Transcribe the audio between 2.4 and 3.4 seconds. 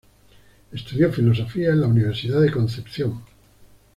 de Concepción.